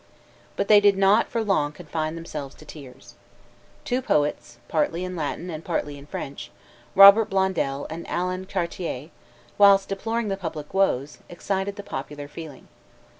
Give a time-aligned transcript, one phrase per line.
[0.55, 3.13] But they did not for long confine themselves to tears.
[3.85, 6.49] Two poets, partly in Latin and partly in French,
[6.95, 9.11] Robert Blondel, and Alan Chartier,
[9.59, 12.67] whilst deploring the public woes, excited the popular feeling.